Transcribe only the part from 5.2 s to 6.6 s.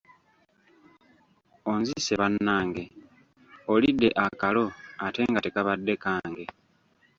nga tekabadde kange.